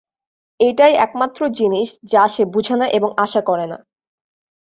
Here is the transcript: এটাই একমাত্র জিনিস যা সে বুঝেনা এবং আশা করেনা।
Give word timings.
এটাই 0.59 0.93
একমাত্র 0.97 1.41
জিনিস 1.49 1.87
যা 2.03 2.23
সে 2.27 2.43
বুঝেনা 2.45 2.85
এবং 2.89 3.09
আশা 3.17 3.41
করেনা। 3.41 3.77